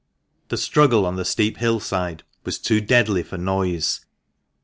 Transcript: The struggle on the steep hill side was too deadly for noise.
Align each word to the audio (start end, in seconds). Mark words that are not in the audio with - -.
The 0.47 0.57
struggle 0.57 1.05
on 1.05 1.15
the 1.15 1.23
steep 1.23 1.57
hill 1.57 1.79
side 1.79 2.23
was 2.43 2.57
too 2.57 2.81
deadly 2.81 3.21
for 3.21 3.37
noise. 3.37 4.03